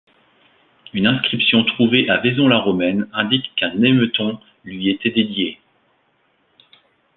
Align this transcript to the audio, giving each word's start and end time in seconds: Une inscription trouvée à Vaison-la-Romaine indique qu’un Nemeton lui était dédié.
Une 0.95 1.05
inscription 1.05 1.63
trouvée 1.63 2.09
à 2.09 2.17
Vaison-la-Romaine 2.17 3.07
indique 3.13 3.51
qu’un 3.55 3.75
Nemeton 3.75 4.39
lui 4.63 4.89
était 4.89 5.11
dédié. 5.11 5.59